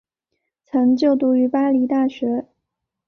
[0.65, 2.47] 曾就读于巴黎大学。